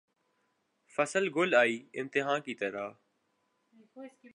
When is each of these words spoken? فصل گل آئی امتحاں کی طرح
فصل 0.95 1.29
گل 1.35 1.53
آئی 1.53 1.87
امتحاں 1.93 2.39
کی 2.39 2.55
طرح 2.55 2.89